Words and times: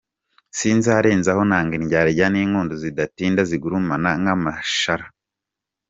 Sinzarenzaho 0.57 1.41
nanga 1.49 1.73
indyarya 1.79 2.25
n’inkundo 2.29 2.73
zidatinda 2.83 3.41
zigurumana 3.49 4.09
nk’amashara. 4.21 5.05